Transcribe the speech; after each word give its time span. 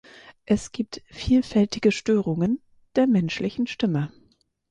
Es 0.47 0.71
gibt 0.71 1.03
vielfältige 1.11 1.91
Störungen 1.91 2.59
der 2.95 3.05
menschlichen 3.05 3.67
Stimme. 3.67 4.11